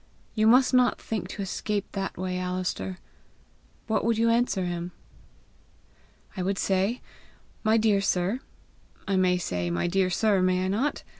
You 0.33 0.47
must 0.47 0.73
not 0.73 0.99
think 0.99 1.27
to 1.27 1.43
escape 1.43 1.91
that 1.91 2.17
way, 2.17 2.39
Alister! 2.39 2.97
What 3.85 4.03
would 4.03 4.17
you 4.17 4.31
answer 4.31 4.65
him?" 4.65 4.93
"I 6.35 6.41
would 6.41 6.57
say, 6.57 7.01
'My 7.63 7.77
dear 7.77 8.01
sir,' 8.01 8.39
I 9.07 9.15
may 9.15 9.37
say 9.37 9.69
'My 9.69 9.85
dear 9.85 10.09
sir,' 10.09 10.41
may 10.41 10.65
I 10.65 10.69
not? 10.69 11.03